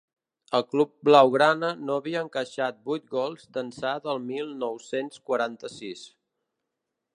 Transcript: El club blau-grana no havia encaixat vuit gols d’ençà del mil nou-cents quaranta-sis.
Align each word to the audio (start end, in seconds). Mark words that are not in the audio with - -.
El 0.59 0.63
club 0.69 0.91
blau-grana 1.09 1.69
no 1.89 1.97
havia 2.01 2.23
encaixat 2.27 2.79
vuit 2.91 3.05
gols 3.13 3.45
d’ençà 3.59 3.93
del 4.07 4.25
mil 4.33 4.51
nou-cents 4.67 5.25
quaranta-sis. 5.29 6.05